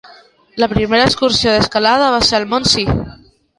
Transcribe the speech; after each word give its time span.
La 0.63 0.69
primera 0.71 1.05
excursió 1.09 1.53
d'escalada 1.57 2.09
va 2.19 2.25
ser 2.31 2.41
al 2.41 2.51
mont 2.57 2.69
Si. 2.75 2.89